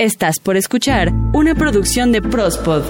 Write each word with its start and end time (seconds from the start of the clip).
Estás 0.00 0.38
por 0.38 0.56
escuchar 0.56 1.12
una 1.32 1.56
producción 1.56 2.12
de 2.12 2.22
Prospod. 2.22 2.84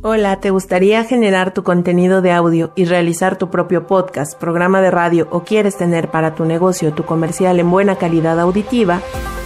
Hola, 0.00 0.40
¿te 0.40 0.48
gustaría 0.48 1.04
generar 1.04 1.52
tu 1.52 1.62
contenido 1.62 2.22
de 2.22 2.32
audio 2.32 2.72
y 2.76 2.86
realizar 2.86 3.36
tu 3.36 3.50
propio 3.50 3.86
podcast, 3.86 4.40
programa 4.40 4.80
de 4.80 4.90
radio 4.90 5.28
o 5.30 5.40
quieres 5.44 5.76
tener 5.76 6.10
para 6.10 6.34
tu 6.34 6.46
negocio 6.46 6.94
tu 6.94 7.04
comercial 7.04 7.60
en 7.60 7.70
buena 7.70 7.96
calidad 7.96 8.40
auditiva? 8.40 9.02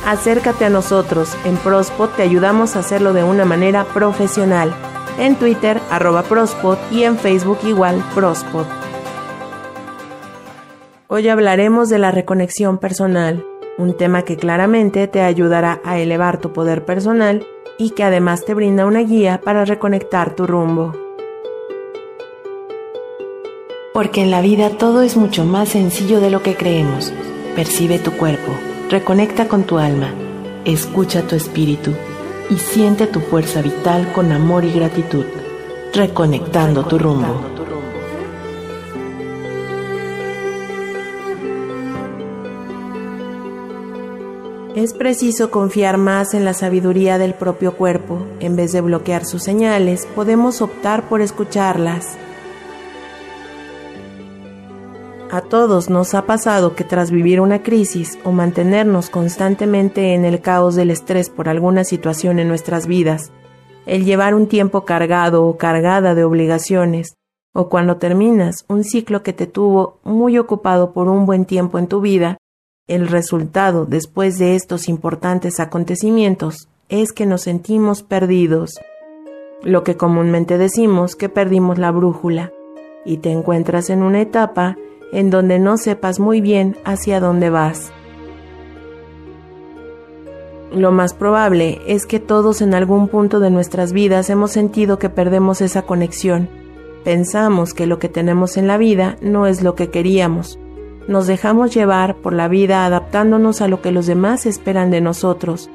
Acércate 0.07 0.67
a 0.67 0.71
nosotros. 0.71 1.37
En 1.45 1.57
Prospod 1.57 2.11
te 2.11 2.23
ayudamos 2.23 2.77
a 2.77 2.79
hacerlo 2.79 3.13
de 3.13 3.25
una 3.25 3.45
manera 3.45 3.87
profesional. 3.87 4.73
En 5.19 5.35
Twitter, 5.35 5.81
arroba 5.91 6.23
Prospod 6.23 6.79
y 6.93 7.03
en 7.03 7.19
Facebook 7.19 7.59
igual 7.65 8.05
Prospod. 8.15 8.67
Hoy 11.09 11.29
hablaremos 11.29 11.89
de 11.89 11.99
la 11.99 12.13
reconexión 12.13 12.79
personal 12.79 13.45
un 13.79 13.95
tema 13.97 14.23
que 14.23 14.37
claramente 14.37 15.07
te 15.09 15.23
ayudará 15.23 15.81
a 15.85 15.99
elevar 15.99 16.39
tu 16.39 16.53
poder 16.53 16.85
personal 16.85 17.47
y 17.79 17.91
que 17.91 18.05
además 18.05 18.45
te 18.45 18.55
brinda 18.55 18.87
una 18.87 19.01
guía 19.01 19.41
para 19.43 19.65
reconectar 19.65 20.35
tu 20.35 20.47
rumbo. 20.47 20.95
Porque 23.93 24.23
en 24.23 24.31
la 24.31 24.41
vida 24.41 24.71
todo 24.71 25.03
es 25.03 25.17
mucho 25.17 25.45
más 25.45 25.71
sencillo 25.71 26.21
de 26.21 26.31
lo 26.31 26.43
que 26.43 26.55
creemos. 26.55 27.13
Percibe 27.55 27.99
tu 27.99 28.13
cuerpo, 28.13 28.53
reconecta 28.91 29.49
con 29.49 29.65
tu 29.65 29.79
alma, 29.79 30.13
escucha 30.65 31.23
tu 31.23 31.35
espíritu 31.35 31.93
y 32.51 32.57
siente 32.57 33.07
tu 33.07 33.21
fuerza 33.21 33.63
vital 33.63 34.13
con 34.13 34.33
amor 34.33 34.65
y 34.65 34.73
gratitud, 34.73 35.25
reconectando 35.93 36.85
tu 36.85 36.99
rumbo. 36.99 37.56
Es 44.77 44.93
preciso 44.93 45.51
confiar 45.51 45.97
más 45.97 46.35
en 46.35 46.45
la 46.45 46.53
sabiduría 46.53 47.17
del 47.17 47.33
propio 47.33 47.79
cuerpo. 47.79 48.27
En 48.41 48.57
vez 48.57 48.73
de 48.73 48.83
bloquear 48.83 49.25
sus 49.25 49.43
señales, 49.43 50.05
podemos 50.15 50.61
optar 50.61 51.09
por 51.09 51.23
escucharlas. 51.23 52.19
A 55.31 55.41
todos 55.41 55.89
nos 55.89 56.13
ha 56.13 56.27
pasado 56.27 56.75
que 56.75 56.85
tras 56.85 57.11
vivir 57.11 57.41
una 57.41 57.63
crisis 57.63 58.19
o 58.23 58.33
mantenernos 58.33 59.09
constantemente 59.09 60.13
en 60.13 60.27
el 60.27 60.43
caos 60.43 60.75
del 60.75 60.91
estrés 60.91 61.31
por 61.31 61.49
alguna 61.49 61.83
situación 61.83 62.39
en 62.39 62.49
nuestras 62.49 62.87
vidas, 62.87 63.33
el 63.87 64.05
llevar 64.05 64.35
un 64.35 64.47
tiempo 64.47 64.85
cargado 64.85 65.47
o 65.47 65.57
cargada 65.57 66.15
de 66.15 66.25
obligaciones, 66.25 67.15
o 67.55 67.71
cuando 67.71 67.97
terminas 67.97 68.67
un 68.69 68.85
ciclo 68.85 69.23
que 69.23 69.33
te 69.33 69.47
tuvo 69.47 70.01
muy 70.05 70.37
ocupado 70.37 70.93
por 70.93 71.09
un 71.09 71.25
buen 71.25 71.47
tiempo 71.47 71.79
en 71.79 71.87
tu 71.87 72.03
vida, 72.03 72.37
el 72.89 73.09
resultado 73.09 73.85
después 73.85 74.39
de 74.39 74.55
estos 74.55 74.89
importantes 74.89 75.59
acontecimientos 75.59 76.69
es 76.89 77.13
que 77.13 77.27
nos 77.27 77.43
sentimos 77.43 78.05
perdidos, 78.05 78.79
lo 79.63 79.83
que 79.83 79.97
comúnmente 79.97 80.57
decimos 80.57 81.17
que 81.17 81.29
perdimos 81.29 81.79
la 81.79 81.91
brújula, 81.91 82.53
y 83.05 83.17
te 83.17 83.33
encuentras 83.33 83.91
en 83.91 84.03
una 84.03 84.21
etapa 84.21 84.77
en 85.13 85.31
donde 85.31 85.59
no 85.59 85.79
sepas 85.79 86.21
muy 86.21 86.41
bien 86.41 86.77
hacia 86.85 87.19
dónde 87.19 87.51
vas. 87.51 87.93
Lo 90.73 90.93
más 90.93 91.13
probable 91.15 91.81
es 91.89 92.07
que 92.07 92.21
todos 92.21 92.61
en 92.61 92.75
algún 92.75 93.09
punto 93.09 93.41
de 93.41 93.51
nuestras 93.51 93.93
vidas 93.93 94.31
hemos 94.31 94.53
sentido 94.53 94.99
que 94.99 95.11
perdemos 95.11 95.61
esa 95.61 95.83
conexión. 95.83 96.49
Pensamos 97.03 97.75
que 97.75 97.87
lo 97.87 97.99
que 97.99 98.09
tenemos 98.09 98.57
en 98.57 98.69
la 98.69 98.77
vida 98.77 99.17
no 99.21 99.47
es 99.47 99.63
lo 99.63 99.75
que 99.75 99.91
queríamos, 99.91 100.59
nos 101.09 101.27
dejamos 101.27 101.75
llevar 101.75 102.17
por 102.17 102.33
la 102.33 102.49
vida 102.49 102.85
adaptándonos 102.85 103.61
a 103.61 103.69
lo 103.69 103.81
que 103.81 103.93
los 103.93 104.07
demás 104.07 104.47
esperan 104.47 104.91
de 104.91 105.01
nosotros, 105.01 105.71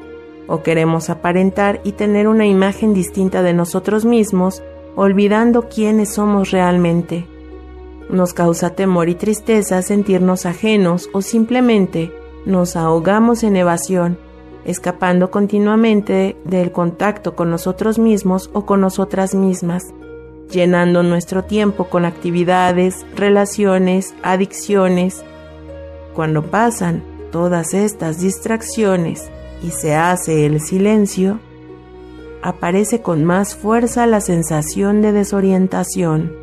o 0.47 0.61
queremos 0.63 1.09
aparentar 1.09 1.79
y 1.83 1.93
tener 1.93 2.27
una 2.27 2.45
imagen 2.45 2.93
distinta 2.93 3.41
de 3.41 3.53
nosotros 3.53 4.05
mismos, 4.05 4.61
olvidando 4.95 5.69
quiénes 5.69 6.13
somos 6.13 6.51
realmente. 6.51 7.25
Nos 8.09 8.33
causa 8.33 8.71
temor 8.71 9.07
y 9.07 9.15
tristeza 9.15 9.81
sentirnos 9.81 10.45
ajenos 10.45 11.09
o 11.13 11.21
simplemente 11.21 12.11
nos 12.45 12.75
ahogamos 12.75 13.43
en 13.43 13.55
evasión, 13.55 14.17
escapando 14.65 15.31
continuamente 15.31 16.35
del 16.43 16.71
contacto 16.71 17.35
con 17.35 17.49
nosotros 17.49 17.99
mismos 17.99 18.49
o 18.53 18.65
con 18.65 18.81
nosotras 18.81 19.33
mismas 19.33 19.93
llenando 20.51 21.01
nuestro 21.03 21.43
tiempo 21.43 21.85
con 21.85 22.05
actividades, 22.05 23.05
relaciones, 23.15 24.13
adicciones. 24.21 25.23
Cuando 26.13 26.43
pasan 26.43 27.03
todas 27.31 27.73
estas 27.73 28.19
distracciones 28.19 29.31
y 29.63 29.71
se 29.71 29.95
hace 29.95 30.45
el 30.45 30.59
silencio, 30.61 31.39
aparece 32.43 33.01
con 33.01 33.23
más 33.23 33.55
fuerza 33.55 34.05
la 34.05 34.21
sensación 34.21 35.01
de 35.01 35.11
desorientación. 35.11 36.33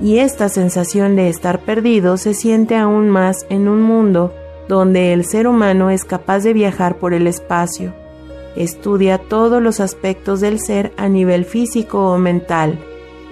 Y 0.00 0.18
esta 0.18 0.48
sensación 0.48 1.14
de 1.14 1.28
estar 1.28 1.60
perdido 1.60 2.16
se 2.16 2.34
siente 2.34 2.76
aún 2.76 3.08
más 3.10 3.46
en 3.50 3.68
un 3.68 3.82
mundo 3.82 4.32
donde 4.68 5.12
el 5.12 5.24
ser 5.24 5.46
humano 5.46 5.90
es 5.90 6.04
capaz 6.04 6.40
de 6.40 6.52
viajar 6.52 6.96
por 6.96 7.14
el 7.14 7.26
espacio. 7.26 7.94
Estudia 8.56 9.18
todos 9.18 9.62
los 9.62 9.80
aspectos 9.80 10.40
del 10.40 10.58
ser 10.60 10.92
a 10.96 11.08
nivel 11.08 11.44
físico 11.44 12.12
o 12.12 12.18
mental 12.18 12.78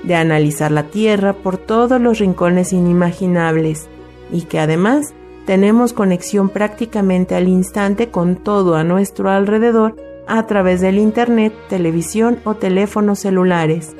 de 0.05 0.15
analizar 0.15 0.71
la 0.71 0.84
Tierra 0.84 1.33
por 1.33 1.56
todos 1.56 2.00
los 2.00 2.19
rincones 2.19 2.72
inimaginables 2.72 3.88
y 4.33 4.43
que 4.43 4.59
además 4.59 5.15
tenemos 5.47 5.93
conexión 5.93 6.49
prácticamente 6.49 7.34
al 7.34 7.49
instante 7.49 8.09
con 8.09 8.37
todo 8.37 8.77
a 8.77 8.84
nuestro 8.84 9.31
alrededor 9.31 9.97
a 10.27 10.47
través 10.47 10.81
del 10.81 10.99
Internet, 10.99 11.53
televisión 11.69 12.39
o 12.44 12.55
teléfonos 12.55 13.19
celulares. 13.19 13.97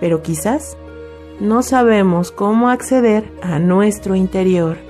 Pero 0.00 0.22
quizás 0.22 0.76
no 1.38 1.62
sabemos 1.62 2.32
cómo 2.32 2.68
acceder 2.68 3.32
a 3.42 3.58
nuestro 3.58 4.16
interior. 4.16 4.89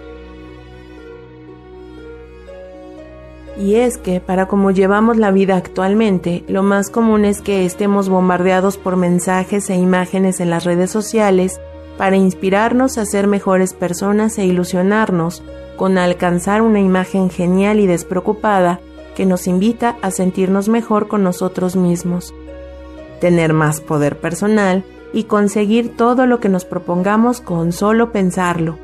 Y 3.60 3.74
es 3.74 3.98
que, 3.98 4.20
para 4.20 4.48
como 4.48 4.70
llevamos 4.70 5.18
la 5.18 5.30
vida 5.30 5.54
actualmente, 5.56 6.44
lo 6.48 6.62
más 6.62 6.88
común 6.88 7.26
es 7.26 7.42
que 7.42 7.66
estemos 7.66 8.08
bombardeados 8.08 8.78
por 8.78 8.96
mensajes 8.96 9.68
e 9.68 9.74
imágenes 9.74 10.40
en 10.40 10.48
las 10.48 10.64
redes 10.64 10.90
sociales 10.90 11.60
para 11.98 12.16
inspirarnos 12.16 12.96
a 12.96 13.04
ser 13.04 13.26
mejores 13.26 13.74
personas 13.74 14.38
e 14.38 14.46
ilusionarnos 14.46 15.42
con 15.76 15.98
alcanzar 15.98 16.62
una 16.62 16.80
imagen 16.80 17.28
genial 17.28 17.80
y 17.80 17.86
despreocupada 17.86 18.80
que 19.14 19.26
nos 19.26 19.46
invita 19.46 19.98
a 20.00 20.10
sentirnos 20.10 20.70
mejor 20.70 21.06
con 21.06 21.22
nosotros 21.22 21.76
mismos, 21.76 22.32
tener 23.20 23.52
más 23.52 23.82
poder 23.82 24.16
personal 24.16 24.84
y 25.12 25.24
conseguir 25.24 25.94
todo 25.98 26.24
lo 26.24 26.40
que 26.40 26.48
nos 26.48 26.64
propongamos 26.64 27.42
con 27.42 27.72
solo 27.72 28.10
pensarlo, 28.10 28.78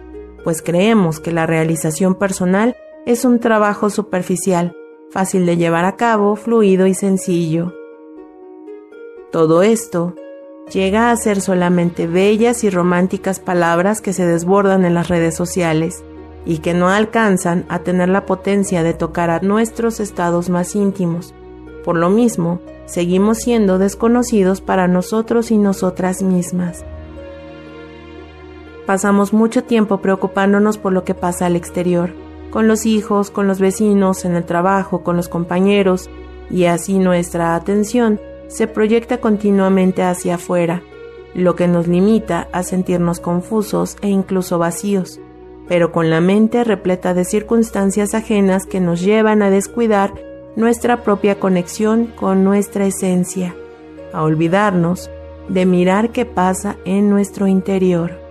pues 0.45 0.61
creemos 0.61 1.19
que 1.19 1.33
la 1.33 1.47
realización 1.47 2.15
personal 2.15 2.77
es 3.07 3.25
un 3.25 3.39
trabajo 3.39 3.89
superficial, 3.89 4.75
fácil 5.11 5.47
de 5.47 5.57
llevar 5.57 5.85
a 5.85 5.95
cabo, 5.95 6.35
fluido 6.35 6.89
y 6.89 6.95
sencillo. 6.95 7.73
Todo 9.31 9.63
esto 9.63 10.17
llega 10.73 11.13
a 11.13 11.17
ser 11.17 11.41
solamente 11.41 12.09
bellas 12.09 12.65
y 12.65 12.71
románticas 12.71 13.39
palabras 13.39 14.01
que 14.01 14.13
se 14.13 14.27
desbordan 14.27 14.85
en 14.85 14.95
las 14.95 15.07
redes 15.07 15.37
sociales 15.37 16.03
y 16.45 16.59
que 16.59 16.75
no 16.75 16.89
alcanzan 16.89 17.65
a 17.69 17.79
tener 17.85 18.09
la 18.09 18.27
potencia 18.27 18.83
de 18.83 18.93
tocar 18.93 19.31
a 19.31 19.39
nuestros 19.39 20.01
estados 20.01 20.51
más 20.51 20.75
íntimos. 20.75 21.33
Por 21.85 21.97
lo 21.97 22.11
mismo, 22.11 22.61
seguimos 22.87 23.39
siendo 23.39 23.79
desconocidos 23.79 24.61
para 24.61 24.89
nosotros 24.89 25.53
y 25.53 25.59
nosotras 25.59 26.23
mismas. 26.23 26.85
Pasamos 28.85 29.33
mucho 29.33 29.63
tiempo 29.63 29.99
preocupándonos 29.99 30.77
por 30.77 30.93
lo 30.93 31.05
que 31.05 31.15
pasa 31.15 31.47
al 31.47 31.55
exterior, 31.55 32.26
con 32.51 32.69
los 32.69 32.87
hijos, 32.87 33.31
con 33.31 33.47
los 33.47 33.61
vecinos, 33.61 34.25
en 34.25 34.35
el 34.37 34.45
trabajo, 34.45 35.03
con 35.03 35.17
los 35.17 35.29
compañeros, 35.29 36.09
y 36.51 36.65
así 36.65 36.99
nuestra 36.99 37.55
atención 37.55 38.21
se 38.49 38.67
proyecta 38.67 39.19
continuamente 39.19 40.03
hacia 40.03 40.37
afuera, 40.37 40.83
lo 41.35 41.57
que 41.57 41.69
nos 41.69 41.87
limita 41.87 42.49
a 42.53 42.63
sentirnos 42.63 43.21
confusos 43.21 43.97
e 44.01 44.09
incluso 44.09 44.59
vacíos, 44.59 45.21
pero 45.69 45.93
con 45.93 46.11
la 46.11 46.21
mente 46.21 46.65
repleta 46.65 47.13
de 47.15 47.25
circunstancias 47.25 48.15
ajenas 48.15 48.67
que 48.67 48.81
nos 48.81 49.01
llevan 49.01 49.43
a 49.43 49.51
descuidar 49.51 50.15
nuestra 50.55 51.03
propia 51.03 51.39
conexión 51.39 52.07
con 52.07 52.45
nuestra 52.45 52.87
esencia, 52.87 53.55
a 54.13 54.23
olvidarnos 54.23 55.11
de 55.49 55.67
mirar 55.67 56.11
qué 56.11 56.25
pasa 56.25 56.77
en 56.85 57.11
nuestro 57.11 57.47
interior. 57.47 58.26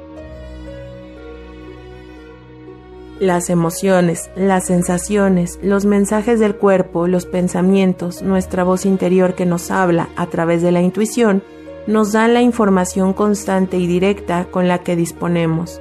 Las 3.20 3.50
emociones, 3.50 4.30
las 4.36 4.66
sensaciones, 4.66 5.58
los 5.64 5.86
mensajes 5.86 6.40
del 6.42 6.56
cuerpo, 6.56 7.08
los 7.08 7.26
pensamientos, 7.26 8.22
nuestra 8.22 8.66
voz 8.66 8.86
interior 8.86 9.36
que 9.36 9.46
nos 9.46 9.72
habla 9.72 10.10
a 10.18 10.28
través 10.28 10.62
de 10.62 10.74
la 10.74 10.82
intuición, 10.82 11.42
nos 11.88 12.12
dan 12.12 12.34
la 12.34 12.42
información 12.42 13.14
constante 13.14 13.78
y 13.78 13.88
directa 13.88 14.48
con 14.52 14.68
la 14.68 14.80
que 14.80 14.98
disponemos. 14.98 15.80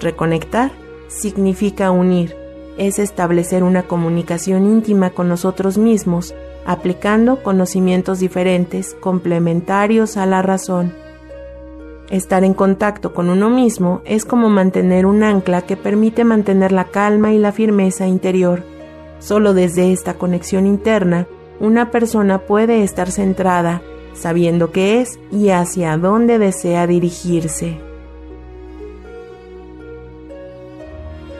Reconectar 0.00 0.72
significa 1.06 1.92
unir, 1.92 2.34
es 2.76 2.98
establecer 2.98 3.62
una 3.62 3.84
comunicación 3.84 4.66
íntima 4.66 5.10
con 5.10 5.28
nosotros 5.28 5.78
mismos, 5.78 6.34
aplicando 6.66 7.42
conocimientos 7.42 8.18
diferentes, 8.18 8.94
complementarios 8.94 10.16
a 10.16 10.26
la 10.26 10.42
razón. 10.42 10.92
Estar 12.10 12.42
en 12.42 12.54
contacto 12.54 13.12
con 13.12 13.28
uno 13.28 13.50
mismo 13.50 14.00
es 14.06 14.24
como 14.24 14.48
mantener 14.48 15.04
un 15.04 15.22
ancla 15.22 15.62
que 15.62 15.76
permite 15.76 16.24
mantener 16.24 16.72
la 16.72 16.84
calma 16.84 17.34
y 17.34 17.38
la 17.38 17.52
firmeza 17.52 18.06
interior. 18.06 18.64
Solo 19.18 19.52
desde 19.52 19.92
esta 19.92 20.14
conexión 20.14 20.66
interna, 20.66 21.26
una 21.60 21.90
persona 21.90 22.38
puede 22.38 22.82
estar 22.82 23.10
centrada, 23.10 23.82
sabiendo 24.14 24.72
qué 24.72 25.00
es 25.00 25.18
y 25.30 25.50
hacia 25.50 25.98
dónde 25.98 26.38
desea 26.38 26.86
dirigirse. 26.86 27.78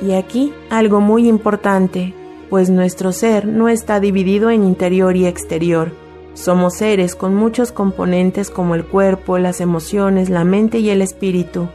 Y 0.03 0.12
aquí 0.12 0.53
algo 0.69 1.00
muy 1.00 1.29
importante, 1.29 2.15
pues 2.50 2.69
nuestro 2.69 3.12
ser 3.12 3.47
no 3.47 3.69
está 3.69 4.00
dividido 4.00 4.50
en 4.50 4.65
interior 4.65 5.17
y 5.17 5.26
exterior. 5.26 5.93
Somos 6.38 6.75
seres 6.75 7.17
con 7.17 7.35
muchos 7.35 7.73
componentes 7.73 8.49
como 8.49 8.76
el 8.76 8.85
cuerpo, 8.85 9.38
las 9.38 9.61
emociones, 9.61 10.31
la 10.31 10.44
mente 10.44 10.79
y 10.79 10.88
el 10.88 11.02
espíritu. 11.02 11.67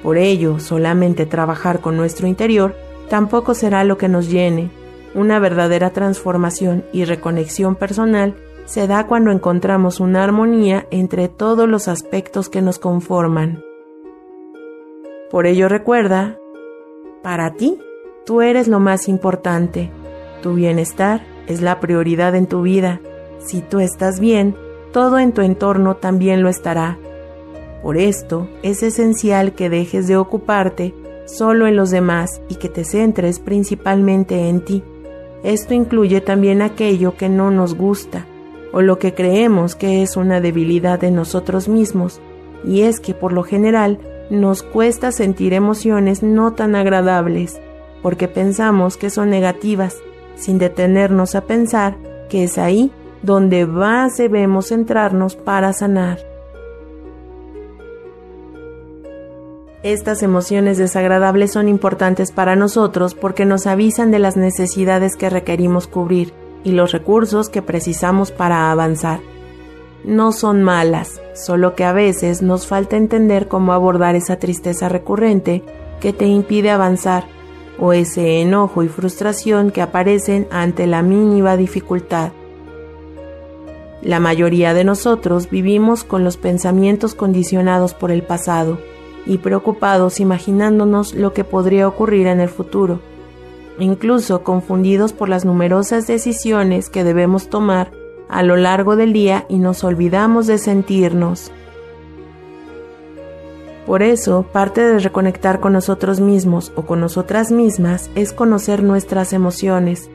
Por 0.00 0.16
ello, 0.16 0.60
solamente 0.60 1.26
trabajar 1.26 1.80
con 1.80 1.96
nuestro 1.96 2.28
interior 2.28 2.76
tampoco 3.08 3.52
será 3.54 3.82
lo 3.82 3.98
que 3.98 4.08
nos 4.08 4.30
llene. 4.30 4.70
Una 5.16 5.40
verdadera 5.40 5.90
transformación 5.90 6.84
y 6.92 7.04
reconexión 7.04 7.74
personal 7.74 8.36
se 8.64 8.86
da 8.86 9.08
cuando 9.08 9.32
encontramos 9.32 9.98
una 9.98 10.22
armonía 10.22 10.86
entre 10.92 11.26
todos 11.26 11.68
los 11.68 11.88
aspectos 11.88 12.48
que 12.48 12.62
nos 12.62 12.78
conforman. 12.78 13.64
Por 15.32 15.48
ello 15.48 15.68
recuerda 15.68 16.38
para 17.24 17.54
ti, 17.54 17.80
tú 18.24 18.40
eres 18.40 18.68
lo 18.68 18.78
más 18.78 19.08
importante. 19.08 19.90
Tu 20.42 20.54
bienestar 20.54 21.26
es 21.48 21.60
la 21.60 21.80
prioridad 21.80 22.36
en 22.36 22.46
tu 22.46 22.62
vida. 22.62 23.00
Si 23.38 23.60
tú 23.60 23.80
estás 23.80 24.20
bien, 24.20 24.56
todo 24.92 25.18
en 25.18 25.32
tu 25.32 25.42
entorno 25.42 25.96
también 25.96 26.42
lo 26.42 26.48
estará. 26.48 26.98
Por 27.82 27.96
esto, 27.96 28.48
es 28.62 28.82
esencial 28.82 29.54
que 29.54 29.68
dejes 29.68 30.08
de 30.08 30.16
ocuparte 30.16 30.94
solo 31.26 31.66
en 31.66 31.76
los 31.76 31.90
demás 31.90 32.40
y 32.48 32.56
que 32.56 32.68
te 32.68 32.84
centres 32.84 33.38
principalmente 33.40 34.48
en 34.48 34.64
ti. 34.64 34.82
Esto 35.42 35.74
incluye 35.74 36.20
también 36.20 36.62
aquello 36.62 37.16
que 37.16 37.28
no 37.28 37.50
nos 37.50 37.74
gusta 37.74 38.26
o 38.72 38.82
lo 38.82 38.98
que 38.98 39.14
creemos 39.14 39.74
que 39.74 40.02
es 40.02 40.16
una 40.16 40.40
debilidad 40.40 41.00
de 41.00 41.10
nosotros 41.10 41.66
mismos, 41.66 42.20
y 42.62 42.82
es 42.82 43.00
que 43.00 43.14
por 43.14 43.32
lo 43.32 43.42
general 43.42 43.98
nos 44.28 44.62
cuesta 44.62 45.12
sentir 45.12 45.54
emociones 45.54 46.22
no 46.22 46.52
tan 46.52 46.74
agradables, 46.74 47.58
porque 48.02 48.28
pensamos 48.28 48.98
que 48.98 49.08
son 49.08 49.30
negativas, 49.30 49.96
sin 50.34 50.58
detenernos 50.58 51.34
a 51.34 51.42
pensar 51.42 51.96
que 52.28 52.44
es 52.44 52.58
ahí 52.58 52.92
donde 53.22 53.66
más 53.66 54.16
debemos 54.16 54.68
centrarnos 54.68 55.36
para 55.36 55.72
sanar. 55.72 56.18
Estas 59.82 60.22
emociones 60.22 60.78
desagradables 60.78 61.52
son 61.52 61.68
importantes 61.68 62.32
para 62.32 62.56
nosotros 62.56 63.14
porque 63.14 63.44
nos 63.44 63.66
avisan 63.66 64.10
de 64.10 64.18
las 64.18 64.36
necesidades 64.36 65.16
que 65.16 65.30
requerimos 65.30 65.86
cubrir 65.86 66.32
y 66.64 66.72
los 66.72 66.92
recursos 66.92 67.48
que 67.48 67.62
precisamos 67.62 68.32
para 68.32 68.72
avanzar 68.72 69.20
no 70.06 70.30
son 70.30 70.62
malas, 70.62 71.20
solo 71.34 71.74
que 71.74 71.84
a 71.84 71.92
veces 71.92 72.40
nos 72.40 72.66
falta 72.66 72.96
entender 72.96 73.48
cómo 73.48 73.72
abordar 73.72 74.14
esa 74.14 74.36
tristeza 74.36 74.88
recurrente 74.88 75.64
que 76.00 76.12
te 76.12 76.26
impide 76.26 76.70
avanzar 76.70 77.24
o 77.78 77.92
ese 77.92 78.40
enojo 78.40 78.84
y 78.84 78.88
frustración 78.88 79.70
que 79.70 79.82
aparecen 79.82 80.46
ante 80.50 80.86
la 80.86 81.02
mínima 81.02 81.56
dificultad. 81.56 82.30
La 84.02 84.20
mayoría 84.20 84.74
de 84.74 84.84
nosotros 84.84 85.50
vivimos 85.50 86.04
con 86.04 86.22
los 86.22 86.36
pensamientos 86.36 87.14
condicionados 87.14 87.94
por 87.94 88.10
el 88.10 88.22
pasado 88.22 88.78
y 89.24 89.38
preocupados 89.38 90.20
imaginándonos 90.20 91.14
lo 91.14 91.32
que 91.32 91.44
podría 91.44 91.88
ocurrir 91.88 92.26
en 92.26 92.40
el 92.40 92.48
futuro, 92.48 93.00
incluso 93.78 94.42
confundidos 94.42 95.12
por 95.12 95.28
las 95.28 95.44
numerosas 95.44 96.06
decisiones 96.06 96.90
que 96.90 97.04
debemos 97.04 97.48
tomar 97.48 97.90
a 98.28 98.42
lo 98.42 98.56
largo 98.56 98.96
del 98.96 99.12
día 99.12 99.46
y 99.48 99.58
nos 99.58 99.82
olvidamos 99.82 100.46
de 100.46 100.58
sentirnos. 100.58 101.50
Por 103.86 104.02
eso, 104.02 104.44
parte 104.52 104.80
de 104.80 104.98
reconectar 104.98 105.60
con 105.60 105.72
nosotros 105.72 106.20
mismos 106.20 106.72
o 106.74 106.82
con 106.82 107.00
nosotras 107.00 107.52
mismas 107.52 108.10
es 108.16 108.32
conocer 108.32 108.82
nuestras 108.82 109.32
emociones. 109.32 110.10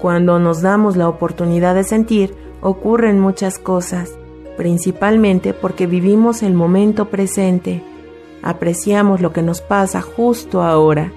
Cuando 0.00 0.40
nos 0.40 0.62
damos 0.62 0.96
la 0.96 1.08
oportunidad 1.08 1.76
de 1.76 1.84
sentir, 1.84 2.34
ocurren 2.64 3.20
muchas 3.20 3.58
cosas, 3.58 4.18
principalmente 4.56 5.52
porque 5.52 5.86
vivimos 5.86 6.42
el 6.42 6.54
momento 6.54 7.10
presente, 7.10 7.84
apreciamos 8.42 9.20
lo 9.20 9.34
que 9.34 9.42
nos 9.42 9.60
pasa 9.60 10.00
justo 10.00 10.62
ahora, 10.62 11.12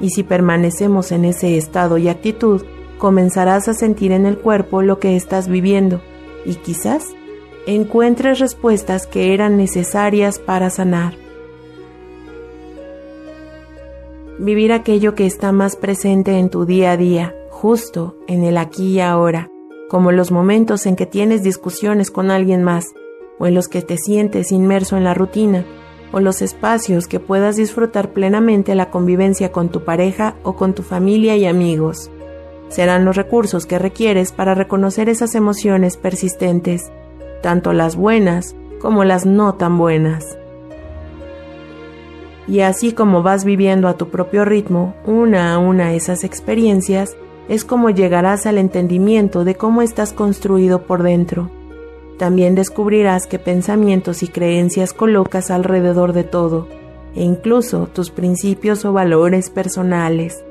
y 0.00 0.10
si 0.10 0.22
permanecemos 0.22 1.12
en 1.12 1.26
ese 1.26 1.58
estado 1.58 1.98
y 1.98 2.08
actitud, 2.08 2.62
comenzarás 2.96 3.68
a 3.68 3.74
sentir 3.74 4.10
en 4.10 4.24
el 4.24 4.38
cuerpo 4.38 4.80
lo 4.80 4.98
que 4.98 5.16
estás 5.16 5.48
viviendo 5.48 6.00
y 6.46 6.54
quizás 6.54 7.14
encuentres 7.66 8.38
respuestas 8.38 9.06
que 9.06 9.34
eran 9.34 9.58
necesarias 9.58 10.38
para 10.38 10.70
sanar. 10.70 11.14
Vivir 14.38 14.72
aquello 14.72 15.14
que 15.14 15.26
está 15.26 15.52
más 15.52 15.76
presente 15.76 16.38
en 16.38 16.48
tu 16.48 16.64
día 16.64 16.92
a 16.92 16.96
día, 16.96 17.34
justo 17.50 18.16
en 18.28 18.44
el 18.44 18.56
aquí 18.56 18.94
y 18.94 19.00
ahora, 19.00 19.50
como 19.88 20.12
los 20.12 20.30
momentos 20.30 20.86
en 20.86 20.96
que 20.96 21.06
tienes 21.06 21.42
discusiones 21.42 22.10
con 22.10 22.30
alguien 22.30 22.62
más, 22.62 22.94
o 23.38 23.46
en 23.46 23.54
los 23.54 23.68
que 23.68 23.82
te 23.82 23.96
sientes 23.96 24.52
inmerso 24.52 24.96
en 24.96 25.04
la 25.04 25.14
rutina, 25.14 25.64
o 26.12 26.20
los 26.20 26.42
espacios 26.42 27.06
que 27.06 27.20
puedas 27.20 27.56
disfrutar 27.56 28.12
plenamente 28.12 28.74
la 28.74 28.90
convivencia 28.90 29.52
con 29.52 29.68
tu 29.68 29.84
pareja 29.84 30.36
o 30.42 30.54
con 30.54 30.74
tu 30.74 30.82
familia 30.82 31.36
y 31.36 31.46
amigos 31.46 32.10
serán 32.68 33.04
los 33.04 33.16
recursos 33.16 33.66
que 33.66 33.78
requieres 33.78 34.32
para 34.32 34.54
reconocer 34.54 35.08
esas 35.08 35.34
emociones 35.34 35.96
persistentes, 35.96 36.90
tanto 37.42 37.72
las 37.72 37.96
buenas 37.96 38.56
como 38.80 39.04
las 39.04 39.26
no 39.26 39.54
tan 39.54 39.78
buenas. 39.78 40.36
Y 42.48 42.60
así 42.60 42.92
como 42.92 43.22
vas 43.22 43.44
viviendo 43.44 43.88
a 43.88 43.96
tu 43.96 44.08
propio 44.08 44.44
ritmo, 44.44 44.94
una 45.04 45.54
a 45.54 45.58
una 45.58 45.94
esas 45.94 46.22
experiencias, 46.22 47.16
es 47.48 47.64
como 47.64 47.90
llegarás 47.90 48.46
al 48.46 48.58
entendimiento 48.58 49.44
de 49.44 49.54
cómo 49.54 49.82
estás 49.82 50.12
construido 50.12 50.82
por 50.82 51.02
dentro. 51.02 51.50
También 52.18 52.54
descubrirás 52.54 53.26
qué 53.26 53.38
pensamientos 53.38 54.22
y 54.22 54.28
creencias 54.28 54.92
colocas 54.92 55.50
alrededor 55.50 56.12
de 56.12 56.24
todo, 56.24 56.66
e 57.14 57.22
incluso 57.22 57.88
tus 57.92 58.10
principios 58.10 58.84
o 58.84 58.92
valores 58.92 59.50
personales. 59.50 60.42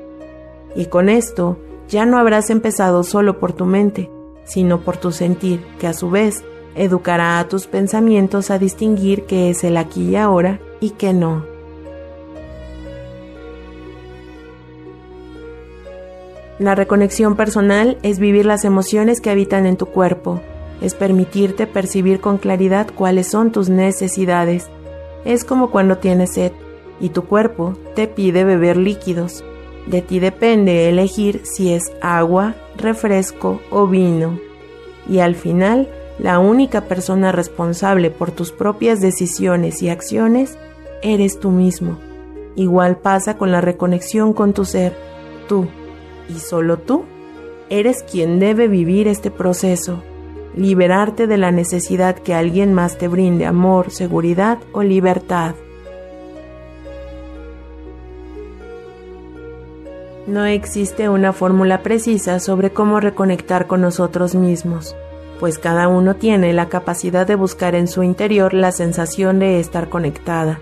Y 0.74 0.86
con 0.86 1.08
esto 1.08 1.58
ya 1.88 2.06
no 2.06 2.18
habrás 2.18 2.50
empezado 2.50 3.02
solo 3.02 3.38
por 3.38 3.52
tu 3.52 3.66
mente, 3.66 4.10
sino 4.44 4.80
por 4.80 4.96
tu 4.96 5.12
sentir, 5.12 5.64
que 5.78 5.86
a 5.86 5.92
su 5.92 6.10
vez 6.10 6.44
educará 6.74 7.38
a 7.38 7.48
tus 7.48 7.66
pensamientos 7.66 8.50
a 8.50 8.58
distinguir 8.58 9.24
qué 9.24 9.50
es 9.50 9.64
el 9.64 9.76
aquí 9.76 10.10
y 10.10 10.16
ahora 10.16 10.60
y 10.80 10.90
qué 10.90 11.12
no. 11.12 11.55
La 16.58 16.74
reconexión 16.74 17.36
personal 17.36 17.98
es 18.02 18.18
vivir 18.18 18.46
las 18.46 18.64
emociones 18.64 19.20
que 19.20 19.30
habitan 19.30 19.66
en 19.66 19.76
tu 19.76 19.86
cuerpo, 19.86 20.40
es 20.80 20.94
permitirte 20.94 21.66
percibir 21.66 22.20
con 22.20 22.38
claridad 22.38 22.88
cuáles 22.94 23.28
son 23.28 23.52
tus 23.52 23.68
necesidades. 23.68 24.68
Es 25.26 25.44
como 25.44 25.70
cuando 25.70 25.98
tienes 25.98 26.32
sed 26.32 26.52
y 26.98 27.10
tu 27.10 27.24
cuerpo 27.24 27.74
te 27.94 28.08
pide 28.08 28.44
beber 28.44 28.78
líquidos. 28.78 29.44
De 29.86 30.00
ti 30.00 30.18
depende 30.18 30.88
elegir 30.88 31.42
si 31.44 31.72
es 31.72 31.92
agua, 32.00 32.54
refresco 32.76 33.60
o 33.70 33.86
vino. 33.86 34.38
Y 35.08 35.18
al 35.18 35.34
final, 35.34 35.88
la 36.18 36.38
única 36.38 36.82
persona 36.82 37.32
responsable 37.32 38.10
por 38.10 38.30
tus 38.30 38.50
propias 38.50 39.02
decisiones 39.02 39.82
y 39.82 39.90
acciones 39.90 40.56
eres 41.02 41.38
tú 41.38 41.50
mismo. 41.50 41.98
Igual 42.56 42.96
pasa 42.96 43.36
con 43.36 43.52
la 43.52 43.60
reconexión 43.60 44.32
con 44.32 44.54
tu 44.54 44.64
ser. 44.64 44.96
Tú, 45.46 45.68
y 46.28 46.38
solo 46.40 46.78
tú, 46.78 47.04
eres 47.68 48.02
quien 48.02 48.38
debe 48.38 48.68
vivir 48.68 49.08
este 49.08 49.30
proceso. 49.30 50.02
Liberarte 50.54 51.26
de 51.26 51.36
la 51.36 51.50
necesidad 51.50 52.16
que 52.16 52.34
alguien 52.34 52.72
más 52.72 52.96
te 52.96 53.08
brinde 53.08 53.46
amor, 53.46 53.90
seguridad 53.90 54.58
o 54.72 54.82
libertad. 54.82 55.54
No 60.26 60.44
existe 60.44 61.08
una 61.08 61.32
fórmula 61.32 61.82
precisa 61.82 62.40
sobre 62.40 62.70
cómo 62.70 62.98
reconectar 62.98 63.68
con 63.68 63.80
nosotros 63.80 64.34
mismos, 64.34 64.96
pues 65.38 65.58
cada 65.58 65.86
uno 65.86 66.16
tiene 66.16 66.52
la 66.52 66.68
capacidad 66.68 67.26
de 67.28 67.36
buscar 67.36 67.76
en 67.76 67.86
su 67.86 68.02
interior 68.02 68.52
la 68.52 68.72
sensación 68.72 69.38
de 69.38 69.60
estar 69.60 69.88
conectada. 69.88 70.58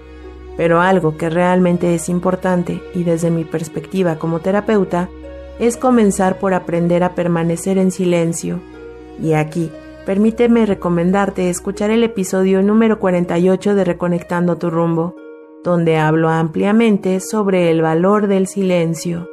Pero 0.59 0.83
algo 0.83 1.17
que 1.17 1.31
realmente 1.31 1.95
es 1.95 2.11
importante, 2.11 2.83
y 2.95 3.05
desde 3.05 3.31
mi 3.31 3.45
perspectiva 3.45 4.17
como 4.17 4.41
terapeuta, 4.41 5.09
es 5.59 5.77
comenzar 5.77 6.39
por 6.39 6.55
aprender 6.55 7.03
a 7.05 7.15
permanecer 7.15 7.79
en 7.79 7.91
silencio. 7.91 8.61
Y 9.23 9.35
aquí, 9.35 9.71
permíteme 10.07 10.67
recomendarte 10.67 11.51
escuchar 11.51 11.91
el 11.91 12.03
episodio 12.03 12.63
número 12.63 12.99
48 12.99 13.75
de 13.75 13.85
Reconectando 13.85 14.57
tu 14.57 14.71
rumbo, 14.71 15.15
donde 15.63 15.97
hablo 15.97 16.29
ampliamente 16.29 17.21
sobre 17.21 17.71
el 17.71 17.83
valor 17.83 18.27
del 18.27 18.47
silencio. 18.47 19.29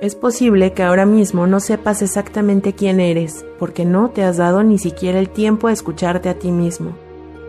Es 0.00 0.16
posible 0.16 0.72
que 0.72 0.82
ahora 0.82 1.06
mismo 1.06 1.46
no 1.46 1.60
sepas 1.60 2.02
exactamente 2.02 2.72
quién 2.72 2.98
eres, 2.98 3.46
porque 3.58 3.84
no 3.84 4.10
te 4.10 4.24
has 4.24 4.36
dado 4.36 4.64
ni 4.64 4.78
siquiera 4.78 5.20
el 5.20 5.28
tiempo 5.28 5.68
a 5.68 5.72
escucharte 5.72 6.28
a 6.28 6.34
ti 6.34 6.50
mismo. 6.50 6.90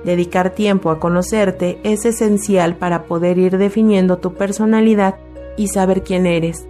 Dedicar 0.06 0.51
tiempo 0.51 0.92
a 0.92 1.00
conocerte 1.00 1.80
es 1.84 2.06
esencial 2.06 2.75
para 2.75 3.06
poder 3.06 3.39
ir 3.39 3.58
definiendo 3.58 4.18
tu 4.18 4.34
personalidad 4.34 5.15
y 5.57 5.67
saber 5.67 6.03
quién 6.03 6.25
eres. 6.25 6.67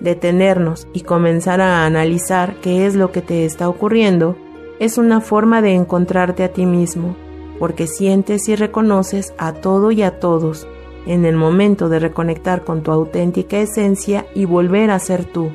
Detenernos 0.00 0.88
y 0.92 1.02
comenzar 1.02 1.60
a 1.60 1.86
analizar 1.86 2.56
qué 2.60 2.86
es 2.86 2.94
lo 2.94 3.12
que 3.12 3.22
te 3.22 3.44
está 3.44 3.68
ocurriendo 3.68 4.36
es 4.80 4.98
una 4.98 5.20
forma 5.20 5.62
de 5.62 5.74
encontrarte 5.74 6.42
a 6.44 6.52
ti 6.52 6.66
mismo, 6.66 7.14
porque 7.58 7.86
sientes 7.86 8.48
y 8.48 8.56
reconoces 8.56 9.32
a 9.38 9.52
todo 9.52 9.92
y 9.92 10.02
a 10.02 10.18
todos 10.18 10.66
en 11.06 11.24
el 11.24 11.36
momento 11.36 11.88
de 11.88 11.98
reconectar 11.98 12.64
con 12.64 12.82
tu 12.82 12.92
auténtica 12.92 13.58
esencia 13.58 14.26
y 14.34 14.44
volver 14.44 14.90
a 14.90 14.98
ser 14.98 15.24
tú. 15.24 15.50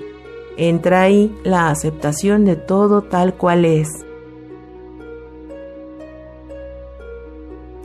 Entra 0.57 1.01
ahí 1.01 1.35
la 1.43 1.69
aceptación 1.69 2.43
de 2.45 2.55
todo 2.55 3.01
tal 3.01 3.35
cual 3.35 3.65
es. 3.65 4.06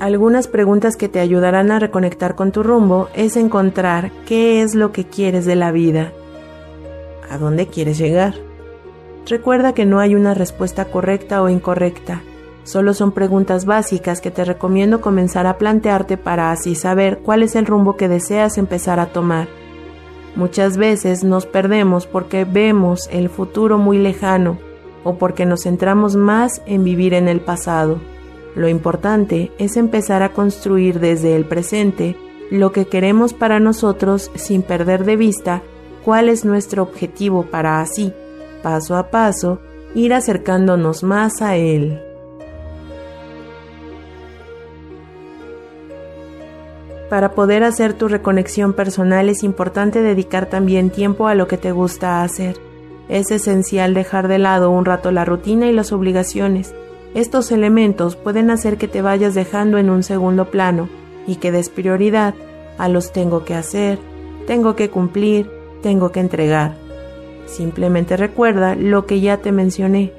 Algunas 0.02 0.48
preguntas 0.48 0.96
que 0.96 1.08
te 1.08 1.20
ayudarán 1.20 1.70
a 1.70 1.78
reconectar 1.78 2.34
con 2.34 2.50
tu 2.50 2.64
rumbo 2.64 3.08
es 3.14 3.36
encontrar 3.36 4.10
qué 4.26 4.60
es 4.60 4.74
lo 4.74 4.90
que 4.90 5.04
quieres 5.04 5.44
de 5.44 5.54
la 5.54 5.70
vida. 5.70 6.10
¿A 7.30 7.38
dónde 7.38 7.68
quieres 7.68 7.98
llegar? 7.98 8.34
Recuerda 9.28 9.74
que 9.74 9.86
no 9.86 10.00
hay 10.00 10.16
una 10.16 10.34
respuesta 10.34 10.86
correcta 10.86 11.40
o 11.40 11.48
incorrecta. 11.48 12.20
Solo 12.64 12.94
son 12.94 13.12
preguntas 13.12 13.64
básicas 13.64 14.20
que 14.20 14.32
te 14.32 14.44
recomiendo 14.44 15.00
comenzar 15.00 15.46
a 15.46 15.56
plantearte 15.56 16.16
para 16.16 16.50
así 16.50 16.74
saber 16.74 17.20
cuál 17.20 17.44
es 17.44 17.54
el 17.54 17.64
rumbo 17.64 17.96
que 17.96 18.08
deseas 18.08 18.58
empezar 18.58 18.98
a 18.98 19.12
tomar. 19.12 19.46
Muchas 20.34 20.78
veces 20.78 21.22
nos 21.22 21.46
perdemos 21.46 22.08
porque 22.08 22.44
vemos 22.44 23.08
el 23.12 23.28
futuro 23.28 23.78
muy 23.78 23.98
lejano 23.98 24.58
o 25.04 25.14
porque 25.14 25.46
nos 25.46 25.62
centramos 25.62 26.16
más 26.16 26.60
en 26.66 26.82
vivir 26.82 27.14
en 27.14 27.28
el 27.28 27.40
pasado. 27.40 28.00
Lo 28.54 28.68
importante 28.68 29.50
es 29.58 29.76
empezar 29.76 30.22
a 30.22 30.32
construir 30.32 31.00
desde 31.00 31.36
el 31.36 31.44
presente 31.44 32.16
lo 32.50 32.72
que 32.72 32.86
queremos 32.86 33.32
para 33.32 33.60
nosotros 33.60 34.30
sin 34.34 34.62
perder 34.62 35.04
de 35.04 35.16
vista 35.16 35.62
cuál 36.04 36.28
es 36.28 36.44
nuestro 36.44 36.82
objetivo 36.82 37.44
para 37.44 37.80
así, 37.80 38.12
paso 38.62 38.96
a 38.96 39.10
paso, 39.10 39.60
ir 39.94 40.12
acercándonos 40.12 41.02
más 41.02 41.40
a 41.40 41.56
él. 41.56 42.00
Para 47.08 47.32
poder 47.32 47.62
hacer 47.62 47.92
tu 47.92 48.08
reconexión 48.08 48.72
personal 48.72 49.28
es 49.28 49.42
importante 49.42 50.00
dedicar 50.00 50.46
también 50.46 50.90
tiempo 50.90 51.28
a 51.28 51.34
lo 51.34 51.46
que 51.46 51.58
te 51.58 51.70
gusta 51.70 52.22
hacer. 52.22 52.56
Es 53.08 53.30
esencial 53.30 53.92
dejar 53.92 54.28
de 54.28 54.38
lado 54.38 54.70
un 54.70 54.86
rato 54.86 55.10
la 55.10 55.26
rutina 55.26 55.66
y 55.66 55.72
las 55.74 55.92
obligaciones. 55.92 56.74
Estos 57.14 57.52
elementos 57.52 58.16
pueden 58.16 58.50
hacer 58.50 58.78
que 58.78 58.88
te 58.88 59.02
vayas 59.02 59.34
dejando 59.34 59.76
en 59.76 59.90
un 59.90 60.02
segundo 60.02 60.50
plano 60.50 60.88
y 61.26 61.36
que 61.36 61.52
des 61.52 61.68
prioridad 61.68 62.34
a 62.78 62.88
los 62.88 63.12
tengo 63.12 63.44
que 63.44 63.54
hacer, 63.54 63.98
tengo 64.46 64.76
que 64.76 64.88
cumplir, 64.88 65.50
tengo 65.82 66.10
que 66.10 66.20
entregar. 66.20 66.74
Simplemente 67.46 68.16
recuerda 68.16 68.74
lo 68.76 69.04
que 69.04 69.20
ya 69.20 69.36
te 69.36 69.52
mencioné. 69.52 70.12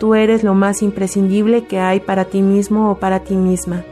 Tú 0.00 0.14
eres 0.14 0.42
lo 0.42 0.54
más 0.54 0.82
imprescindible 0.82 1.66
que 1.66 1.80
hay 1.80 2.00
para 2.00 2.24
ti 2.24 2.40
mismo 2.40 2.90
o 2.90 2.94
para 2.94 3.20
ti 3.20 3.36
misma. 3.36 3.84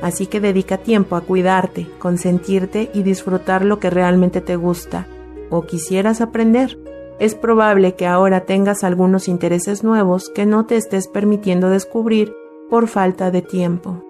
Así 0.00 0.26
que 0.26 0.40
dedica 0.40 0.78
tiempo 0.78 1.14
a 1.14 1.22
cuidarte, 1.22 1.88
consentirte 1.98 2.90
y 2.94 3.02
disfrutar 3.02 3.64
lo 3.64 3.80
que 3.80 3.90
realmente 3.90 4.40
te 4.40 4.56
gusta 4.56 5.06
o 5.50 5.62
quisieras 5.62 6.20
aprender. 6.20 6.78
Es 7.18 7.34
probable 7.34 7.94
que 7.94 8.06
ahora 8.06 8.42
tengas 8.42 8.84
algunos 8.84 9.26
intereses 9.26 9.82
nuevos 9.82 10.30
que 10.32 10.46
no 10.46 10.66
te 10.66 10.76
estés 10.76 11.08
permitiendo 11.08 11.68
descubrir 11.68 12.32
por 12.70 12.86
falta 12.86 13.30
de 13.30 13.42
tiempo. 13.42 14.02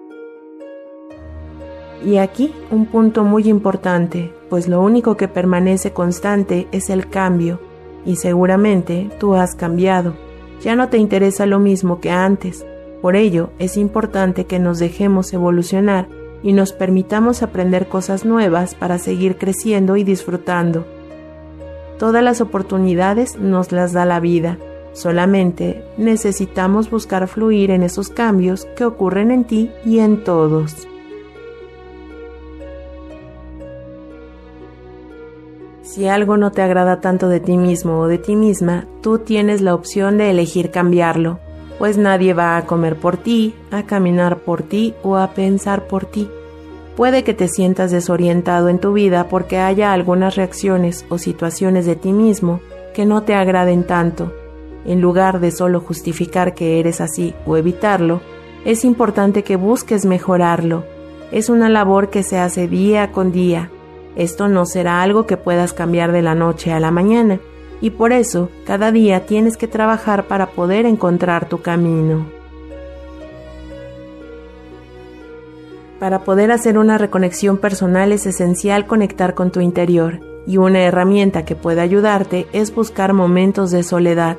Y 2.05 2.17
aquí 2.17 2.53
un 2.71 2.85
punto 2.85 3.23
muy 3.23 3.49
importante, 3.49 4.31
pues 4.49 4.67
lo 4.67 4.81
único 4.81 5.17
que 5.17 5.27
permanece 5.27 5.91
constante 5.91 6.67
es 6.71 6.89
el 6.89 7.09
cambio, 7.09 7.59
y 8.05 8.15
seguramente 8.17 9.09
tú 9.19 9.33
has 9.33 9.55
cambiado. 9.55 10.13
Ya 10.61 10.75
no 10.75 10.89
te 10.89 10.97
interesa 10.97 11.45
lo 11.45 11.59
mismo 11.59 11.99
que 11.99 12.11
antes, 12.11 12.65
por 13.01 13.15
ello, 13.15 13.49
es 13.59 13.75
importante 13.75 14.45
que 14.45 14.59
nos 14.59 14.77
dejemos 14.77 15.33
evolucionar 15.33 16.07
y 16.43 16.53
nos 16.53 16.73
permitamos 16.73 17.43
aprender 17.43 17.87
cosas 17.87 18.23
nuevas 18.23 18.75
para 18.75 18.97
seguir 18.97 19.37
creciendo 19.37 19.97
y 19.97 20.03
disfrutando. 20.03 20.85
Todas 21.99 22.23
las 22.23 22.41
oportunidades 22.41 23.37
nos 23.37 23.71
las 23.71 23.93
da 23.93 24.05
la 24.05 24.19
vida, 24.19 24.57
solamente 24.93 25.83
necesitamos 25.97 26.89
buscar 26.89 27.27
fluir 27.27 27.69
en 27.69 27.83
esos 27.83 28.09
cambios 28.09 28.65
que 28.75 28.85
ocurren 28.85 29.29
en 29.29 29.43
ti 29.43 29.69
y 29.85 29.99
en 29.99 30.23
todos. 30.23 30.87
Si 35.83 36.07
algo 36.07 36.37
no 36.37 36.51
te 36.51 36.63
agrada 36.63 37.01
tanto 37.01 37.29
de 37.29 37.39
ti 37.39 37.57
mismo 37.57 37.99
o 37.99 38.07
de 38.07 38.17
ti 38.17 38.35
misma, 38.35 38.87
tú 39.01 39.19
tienes 39.19 39.61
la 39.61 39.75
opción 39.75 40.17
de 40.17 40.31
elegir 40.31 40.71
cambiarlo 40.71 41.39
pues 41.79 41.97
nadie 41.97 42.33
va 42.33 42.57
a 42.57 42.65
comer 42.65 42.97
por 42.97 43.15
ti, 43.15 43.55
a 43.71 43.83
caminar 43.83 44.39
por 44.39 44.61
ti 44.61 44.93
o 45.01 45.15
a 45.15 45.33
pensar 45.33 45.87
por 45.87 46.05
ti. 46.05 46.29
Puede 46.99 47.23
que 47.23 47.33
te 47.33 47.47
sientas 47.47 47.91
desorientado 47.91 48.67
en 48.67 48.77
tu 48.77 48.91
vida 48.91 49.29
porque 49.29 49.57
haya 49.57 49.93
algunas 49.93 50.35
reacciones 50.35 51.05
o 51.07 51.17
situaciones 51.17 51.85
de 51.85 51.95
ti 51.95 52.11
mismo 52.11 52.59
que 52.93 53.05
no 53.05 53.23
te 53.23 53.35
agraden 53.35 53.87
tanto. 53.87 54.33
En 54.83 54.99
lugar 54.99 55.39
de 55.39 55.51
solo 55.51 55.79
justificar 55.79 56.55
que 56.55 56.77
eres 56.77 56.99
así 56.99 57.33
o 57.45 57.55
evitarlo, 57.55 58.19
es 58.65 58.83
importante 58.83 59.45
que 59.45 59.55
busques 59.55 60.05
mejorarlo. 60.05 60.83
Es 61.31 61.47
una 61.47 61.69
labor 61.69 62.09
que 62.09 62.21
se 62.21 62.37
hace 62.37 62.67
día 62.67 63.13
con 63.13 63.31
día. 63.31 63.71
Esto 64.17 64.49
no 64.49 64.65
será 64.65 65.01
algo 65.01 65.25
que 65.25 65.37
puedas 65.37 65.71
cambiar 65.71 66.11
de 66.11 66.21
la 66.21 66.35
noche 66.35 66.73
a 66.73 66.81
la 66.81 66.91
mañana, 66.91 67.39
y 67.79 67.91
por 67.91 68.11
eso 68.11 68.49
cada 68.65 68.91
día 68.91 69.25
tienes 69.25 69.55
que 69.55 69.69
trabajar 69.69 70.27
para 70.27 70.47
poder 70.47 70.85
encontrar 70.85 71.47
tu 71.47 71.61
camino. 71.61 72.38
Para 75.99 76.23
poder 76.23 76.51
hacer 76.51 76.77
una 76.77 76.97
reconexión 76.97 77.57
personal 77.57 78.13
es 78.13 78.25
esencial 78.25 78.87
conectar 78.87 79.33
con 79.33 79.51
tu 79.51 79.59
interior 79.59 80.21
y 80.47 80.55
una 80.55 80.81
herramienta 80.81 81.43
que 81.43 81.55
puede 81.55 81.81
ayudarte 81.81 82.47
es 82.53 82.73
buscar 82.73 83.11
momentos 83.13 83.69
de 83.71 83.83
soledad. 83.83 84.37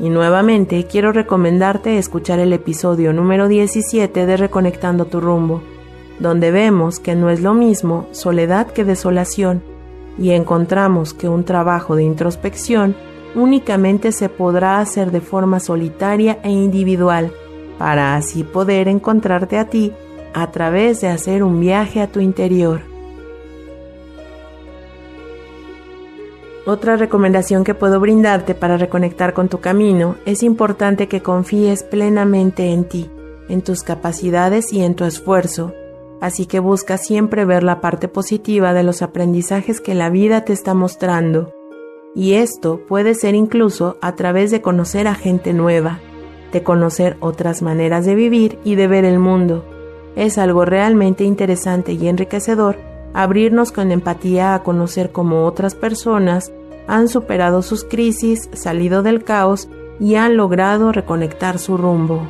Y 0.00 0.08
nuevamente 0.08 0.84
quiero 0.84 1.12
recomendarte 1.12 1.98
escuchar 1.98 2.38
el 2.38 2.52
episodio 2.54 3.12
número 3.12 3.46
17 3.46 4.24
de 4.24 4.36
Reconectando 4.38 5.04
tu 5.04 5.20
rumbo, 5.20 5.62
donde 6.18 6.50
vemos 6.50 6.98
que 6.98 7.14
no 7.14 7.28
es 7.28 7.42
lo 7.42 7.52
mismo 7.52 8.06
soledad 8.12 8.66
que 8.68 8.84
desolación 8.84 9.62
y 10.18 10.30
encontramos 10.30 11.12
que 11.12 11.28
un 11.28 11.44
trabajo 11.44 11.94
de 11.94 12.04
introspección 12.04 12.96
únicamente 13.34 14.12
se 14.12 14.30
podrá 14.30 14.80
hacer 14.80 15.10
de 15.10 15.20
forma 15.20 15.60
solitaria 15.60 16.38
e 16.42 16.50
individual, 16.50 17.32
para 17.78 18.16
así 18.16 18.44
poder 18.44 18.88
encontrarte 18.88 19.58
a 19.58 19.68
ti 19.68 19.92
a 20.36 20.52
través 20.52 21.00
de 21.00 21.08
hacer 21.08 21.42
un 21.42 21.58
viaje 21.58 22.00
a 22.00 22.06
tu 22.06 22.20
interior. 22.20 22.82
Otra 26.66 26.96
recomendación 26.96 27.64
que 27.64 27.74
puedo 27.74 27.98
brindarte 27.98 28.54
para 28.54 28.76
reconectar 28.76 29.34
con 29.34 29.48
tu 29.48 29.58
camino 29.58 30.16
es 30.26 30.42
importante 30.42 31.08
que 31.08 31.22
confíes 31.22 31.82
plenamente 31.82 32.72
en 32.72 32.84
ti, 32.84 33.10
en 33.48 33.62
tus 33.62 33.82
capacidades 33.82 34.72
y 34.72 34.82
en 34.82 34.94
tu 34.94 35.04
esfuerzo, 35.04 35.72
Así 36.20 36.46
que 36.46 36.60
busca 36.60 36.96
siempre 36.96 37.44
ver 37.44 37.62
la 37.62 37.80
parte 37.80 38.08
positiva 38.08 38.72
de 38.72 38.82
los 38.82 39.02
aprendizajes 39.02 39.80
que 39.80 39.94
la 39.94 40.08
vida 40.08 40.44
te 40.44 40.52
está 40.52 40.74
mostrando. 40.74 41.52
Y 42.14 42.34
esto 42.34 42.80
puede 42.88 43.14
ser 43.14 43.34
incluso 43.34 43.98
a 44.00 44.14
través 44.14 44.50
de 44.50 44.62
conocer 44.62 45.08
a 45.08 45.14
gente 45.14 45.52
nueva, 45.52 46.00
de 46.52 46.62
conocer 46.62 47.18
otras 47.20 47.60
maneras 47.60 48.06
de 48.06 48.14
vivir 48.14 48.58
y 48.64 48.76
de 48.76 48.86
ver 48.86 49.04
el 49.04 49.18
mundo. 49.18 49.75
Es 50.16 50.38
algo 50.38 50.64
realmente 50.64 51.24
interesante 51.24 51.92
y 51.92 52.08
enriquecedor 52.08 52.78
abrirnos 53.12 53.70
con 53.72 53.92
empatía 53.92 54.54
a 54.54 54.62
conocer 54.62 55.12
cómo 55.12 55.46
otras 55.46 55.74
personas 55.74 56.52
han 56.86 57.08
superado 57.08 57.62
sus 57.62 57.84
crisis, 57.84 58.48
salido 58.52 59.02
del 59.02 59.24
caos 59.24 59.68
y 60.00 60.16
han 60.16 60.36
logrado 60.36 60.92
reconectar 60.92 61.58
su 61.58 61.76
rumbo. 61.76 62.28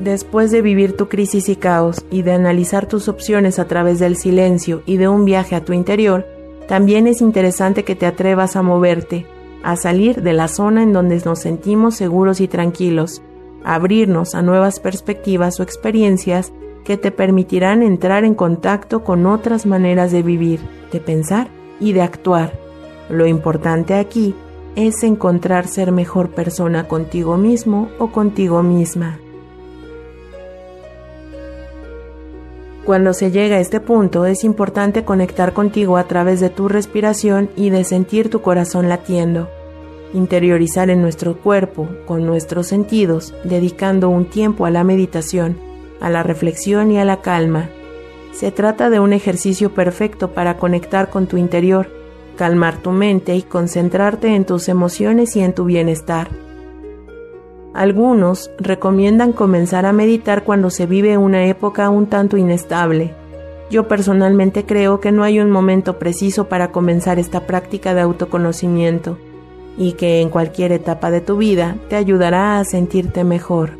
Después 0.00 0.50
de 0.50 0.62
vivir 0.62 0.96
tu 0.96 1.08
crisis 1.08 1.48
y 1.48 1.56
caos 1.56 2.04
y 2.10 2.22
de 2.22 2.32
analizar 2.32 2.86
tus 2.86 3.08
opciones 3.08 3.58
a 3.58 3.66
través 3.66 3.98
del 3.98 4.16
silencio 4.16 4.82
y 4.84 4.98
de 4.98 5.08
un 5.08 5.24
viaje 5.24 5.56
a 5.56 5.64
tu 5.64 5.72
interior, 5.72 6.26
también 6.68 7.06
es 7.06 7.20
interesante 7.20 7.84
que 7.84 7.96
te 7.96 8.06
atrevas 8.06 8.56
a 8.56 8.62
moverte, 8.62 9.26
a 9.62 9.76
salir 9.76 10.22
de 10.22 10.32
la 10.32 10.48
zona 10.48 10.82
en 10.82 10.92
donde 10.92 11.20
nos 11.24 11.40
sentimos 11.40 11.94
seguros 11.94 12.40
y 12.40 12.48
tranquilos, 12.48 13.22
abrirnos 13.66 14.34
a 14.34 14.42
nuevas 14.42 14.80
perspectivas 14.80 15.58
o 15.58 15.62
experiencias 15.64 16.52
que 16.84 16.96
te 16.96 17.10
permitirán 17.10 17.82
entrar 17.82 18.24
en 18.24 18.34
contacto 18.34 19.02
con 19.02 19.26
otras 19.26 19.66
maneras 19.66 20.12
de 20.12 20.22
vivir, 20.22 20.60
de 20.92 21.00
pensar 21.00 21.48
y 21.80 21.92
de 21.92 22.02
actuar. 22.02 22.52
Lo 23.10 23.26
importante 23.26 23.94
aquí 23.94 24.36
es 24.76 25.02
encontrar 25.02 25.66
ser 25.66 25.90
mejor 25.90 26.30
persona 26.30 26.86
contigo 26.86 27.36
mismo 27.36 27.88
o 27.98 28.12
contigo 28.12 28.62
misma. 28.62 29.18
Cuando 32.84 33.14
se 33.14 33.32
llega 33.32 33.56
a 33.56 33.60
este 33.60 33.80
punto 33.80 34.26
es 34.26 34.44
importante 34.44 35.04
conectar 35.04 35.52
contigo 35.52 35.96
a 35.96 36.04
través 36.04 36.38
de 36.38 36.50
tu 36.50 36.68
respiración 36.68 37.50
y 37.56 37.70
de 37.70 37.82
sentir 37.82 38.30
tu 38.30 38.42
corazón 38.42 38.88
latiendo. 38.88 39.48
Interiorizar 40.12 40.88
en 40.88 41.02
nuestro 41.02 41.36
cuerpo, 41.36 41.88
con 42.06 42.24
nuestros 42.26 42.68
sentidos, 42.68 43.34
dedicando 43.42 44.08
un 44.08 44.26
tiempo 44.26 44.64
a 44.64 44.70
la 44.70 44.84
meditación, 44.84 45.58
a 46.00 46.10
la 46.10 46.22
reflexión 46.22 46.92
y 46.92 46.98
a 46.98 47.04
la 47.04 47.22
calma. 47.22 47.70
Se 48.32 48.52
trata 48.52 48.88
de 48.88 49.00
un 49.00 49.12
ejercicio 49.12 49.74
perfecto 49.74 50.32
para 50.32 50.58
conectar 50.58 51.10
con 51.10 51.26
tu 51.26 51.38
interior, 51.38 51.90
calmar 52.36 52.76
tu 52.76 52.92
mente 52.92 53.34
y 53.34 53.42
concentrarte 53.42 54.34
en 54.34 54.44
tus 54.44 54.68
emociones 54.68 55.34
y 55.34 55.40
en 55.40 55.54
tu 55.54 55.64
bienestar. 55.64 56.28
Algunos 57.74 58.50
recomiendan 58.58 59.32
comenzar 59.32 59.86
a 59.86 59.92
meditar 59.92 60.44
cuando 60.44 60.70
se 60.70 60.86
vive 60.86 61.18
una 61.18 61.46
época 61.46 61.90
un 61.90 62.06
tanto 62.06 62.36
inestable. 62.36 63.12
Yo 63.70 63.88
personalmente 63.88 64.64
creo 64.64 65.00
que 65.00 65.10
no 65.10 65.24
hay 65.24 65.40
un 65.40 65.50
momento 65.50 65.98
preciso 65.98 66.48
para 66.48 66.70
comenzar 66.70 67.18
esta 67.18 67.46
práctica 67.46 67.92
de 67.92 68.02
autoconocimiento 68.02 69.18
y 69.78 69.92
que 69.92 70.20
en 70.20 70.30
cualquier 70.30 70.72
etapa 70.72 71.10
de 71.10 71.20
tu 71.20 71.36
vida 71.36 71.76
te 71.88 71.96
ayudará 71.96 72.58
a 72.58 72.64
sentirte 72.64 73.24
mejor. 73.24 73.72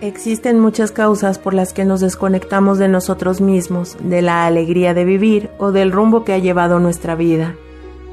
Existen 0.00 0.60
muchas 0.60 0.92
causas 0.92 1.38
por 1.38 1.54
las 1.54 1.72
que 1.72 1.86
nos 1.86 2.00
desconectamos 2.00 2.78
de 2.78 2.86
nosotros 2.86 3.40
mismos, 3.40 3.96
de 4.00 4.20
la 4.20 4.46
alegría 4.46 4.92
de 4.92 5.06
vivir 5.06 5.48
o 5.58 5.72
del 5.72 5.90
rumbo 5.90 6.22
que 6.22 6.34
ha 6.34 6.38
llevado 6.38 6.78
nuestra 6.78 7.14
vida. 7.14 7.54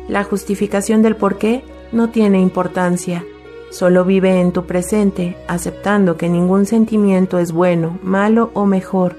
La 0.08 0.24
justificación 0.24 1.02
del 1.02 1.18
por 1.18 1.38
qué 1.38 1.64
no 1.92 2.10
tiene 2.10 2.40
importancia. 2.40 3.26
Solo 3.70 4.06
vive 4.06 4.40
en 4.40 4.52
tu 4.54 4.66
presente, 4.66 5.36
aceptando 5.48 6.16
que 6.16 6.30
ningún 6.30 6.66
sentimiento 6.66 7.38
es 7.38 7.52
bueno, 7.52 8.00
malo 8.02 8.52
o 8.54 8.66
mejor. 8.66 9.16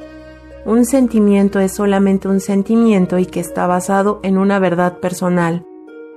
Un 0.66 0.86
sentimiento 0.86 1.60
es 1.60 1.74
solamente 1.74 2.26
un 2.26 2.40
sentimiento 2.40 3.18
y 3.18 3.26
que 3.26 3.40
está 3.40 3.66
basado 3.66 4.20
en 4.22 4.38
una 4.38 4.58
verdad 4.58 4.98
personal, 4.98 5.66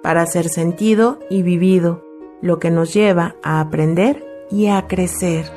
para 0.01 0.25
ser 0.25 0.47
sentido 0.47 1.19
y 1.29 1.43
vivido, 1.43 2.01
lo 2.41 2.57
que 2.57 2.71
nos 2.71 2.93
lleva 2.93 3.35
a 3.43 3.59
aprender 3.59 4.25
y 4.49 4.67
a 4.67 4.87
crecer. 4.87 5.51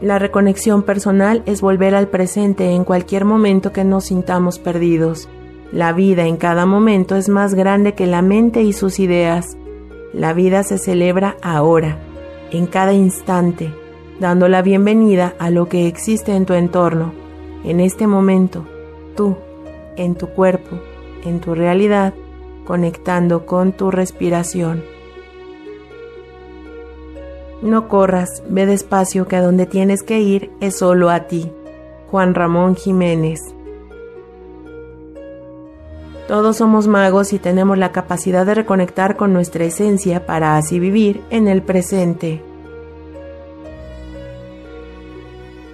La 0.00 0.20
reconexión 0.20 0.84
personal 0.84 1.42
es 1.44 1.60
volver 1.60 1.96
al 1.96 2.06
presente 2.06 2.70
en 2.70 2.84
cualquier 2.84 3.24
momento 3.24 3.72
que 3.72 3.82
nos 3.82 4.04
sintamos 4.04 4.60
perdidos. 4.60 5.28
La 5.72 5.92
vida 5.92 6.26
en 6.26 6.36
cada 6.36 6.66
momento 6.66 7.16
es 7.16 7.28
más 7.28 7.54
grande 7.54 7.94
que 7.94 8.06
la 8.06 8.22
mente 8.22 8.62
y 8.62 8.72
sus 8.72 9.00
ideas. 9.00 9.56
La 10.12 10.34
vida 10.34 10.62
se 10.62 10.78
celebra 10.78 11.36
ahora, 11.42 11.98
en 12.52 12.66
cada 12.66 12.92
instante, 12.92 13.72
dando 14.20 14.48
la 14.48 14.62
bienvenida 14.62 15.34
a 15.38 15.50
lo 15.50 15.68
que 15.68 15.86
existe 15.86 16.34
en 16.34 16.46
tu 16.46 16.54
entorno, 16.54 17.12
en 17.64 17.80
este 17.80 18.06
momento, 18.06 18.66
tú, 19.16 19.36
en 19.96 20.14
tu 20.14 20.28
cuerpo, 20.28 20.78
en 21.24 21.40
tu 21.40 21.54
realidad, 21.54 22.14
conectando 22.64 23.46
con 23.46 23.72
tu 23.72 23.90
respiración. 23.90 24.84
No 27.62 27.88
corras, 27.88 28.42
ve 28.48 28.66
despacio 28.66 29.28
que 29.28 29.36
a 29.36 29.42
donde 29.42 29.66
tienes 29.66 30.02
que 30.02 30.20
ir 30.20 30.50
es 30.60 30.78
solo 30.78 31.10
a 31.10 31.28
ti. 31.28 31.50
Juan 32.10 32.34
Ramón 32.34 32.74
Jiménez 32.74 33.40
todos 36.32 36.56
somos 36.56 36.88
magos 36.88 37.34
y 37.34 37.38
tenemos 37.38 37.76
la 37.76 37.92
capacidad 37.92 38.46
de 38.46 38.54
reconectar 38.54 39.16
con 39.16 39.34
nuestra 39.34 39.64
esencia 39.64 40.24
para 40.24 40.56
así 40.56 40.78
vivir 40.78 41.20
en 41.28 41.46
el 41.46 41.60
presente. 41.60 42.42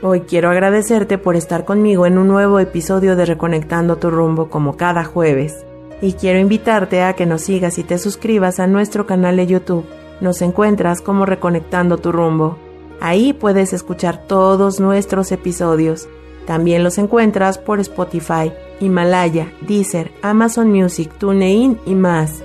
Hoy 0.00 0.20
quiero 0.20 0.48
agradecerte 0.48 1.18
por 1.18 1.34
estar 1.34 1.64
conmigo 1.64 2.06
en 2.06 2.18
un 2.18 2.28
nuevo 2.28 2.60
episodio 2.60 3.16
de 3.16 3.26
Reconectando 3.26 3.96
tu 3.96 4.10
rumbo 4.10 4.48
como 4.48 4.76
cada 4.76 5.02
jueves. 5.02 5.66
Y 6.00 6.12
quiero 6.12 6.38
invitarte 6.38 7.02
a 7.02 7.14
que 7.14 7.26
nos 7.26 7.42
sigas 7.42 7.78
y 7.78 7.82
te 7.82 7.98
suscribas 7.98 8.60
a 8.60 8.68
nuestro 8.68 9.06
canal 9.06 9.38
de 9.38 9.48
YouTube. 9.48 9.84
Nos 10.20 10.40
encuentras 10.40 11.00
como 11.00 11.26
Reconectando 11.26 11.98
tu 11.98 12.12
rumbo. 12.12 12.56
Ahí 13.00 13.32
puedes 13.32 13.72
escuchar 13.72 14.22
todos 14.28 14.78
nuestros 14.78 15.32
episodios. 15.32 16.08
También 16.46 16.84
los 16.84 16.96
encuentras 16.98 17.58
por 17.58 17.80
Spotify, 17.80 18.52
Himalaya, 18.78 19.52
Deezer, 19.62 20.12
Amazon 20.22 20.70
Music, 20.70 21.10
TuneIn 21.18 21.76
y 21.86 21.96
más. 21.96 22.44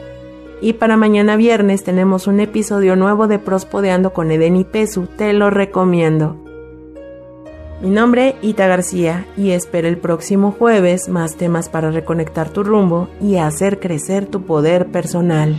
Y 0.60 0.74
para 0.74 0.98
mañana 0.98 1.36
viernes 1.36 1.84
tenemos 1.84 2.26
un 2.26 2.39
episodio 2.39 2.96
nuevo 2.96 3.28
de 3.28 3.38
Prospodeando 3.38 4.12
con 4.12 4.32
Eden 4.32 4.56
y 4.56 4.63
Pesu, 4.63 5.06
te 5.06 5.34
lo 5.34 5.52
recomiendo. 5.52 6.42
Mi 7.82 7.90
nombre 7.90 8.36
Ita 8.42 8.68
García 8.68 9.26
y 9.36 9.52
espero 9.52 9.88
el 9.88 9.98
próximo 9.98 10.56
jueves 10.58 11.10
más 11.10 11.36
temas 11.36 11.68
para 11.68 11.92
reconectar 11.92 12.50
tu 12.50 12.64
rumbo 12.64 13.10
y 13.22 13.38
hacer 13.38 13.80
crecer 13.80 14.26
tu 14.26 14.44
poder 14.44 14.88
personal. 14.88 15.56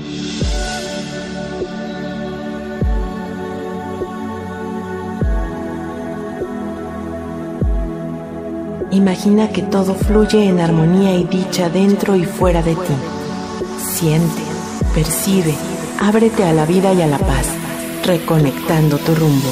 Imagina 8.91 9.49
que 9.51 9.63
todo 9.63 9.95
fluye 9.95 10.49
en 10.49 10.61
armonía 10.61 11.17
y 11.17 11.25
dicha 11.25 11.69
dentro 11.69 12.15
y 12.15 12.25
fuera 12.25 12.63
de 12.63 12.77
ti. 12.77 12.95
Siente, 13.77 14.43
percibe, 14.95 15.53
ábrete 16.01 16.45
a 16.45 16.53
la 16.53 16.65
vida 16.65 16.93
y 16.95 17.03
a 17.03 17.09
la 17.09 17.19
paz, 17.19 17.49
reconectando 18.07 18.97
tu 18.99 19.15
rumbo. 19.17 19.51